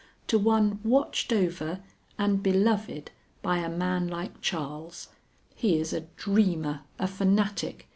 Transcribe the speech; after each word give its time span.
to 0.25 0.39
one 0.39 0.79
watched 0.83 1.31
over 1.31 1.79
and 2.17 2.41
beloved 2.41 3.11
by 3.43 3.59
a 3.59 3.69
man 3.69 4.07
like 4.07 4.41
Charles? 4.41 5.09
He 5.53 5.77
is 5.77 5.93
a 5.93 6.07
dreamer, 6.17 6.81
a 6.97 7.05
fanatic. 7.07 7.87